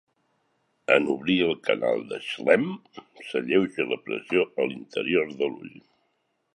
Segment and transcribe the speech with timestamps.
[0.93, 2.73] En obrir el canal de Schlemm,
[3.29, 5.81] s'alleuja la pressió a l'interior de l'ull.